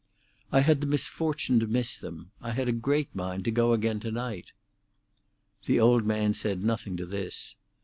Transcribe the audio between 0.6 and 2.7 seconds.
had the misfortune to miss them. I had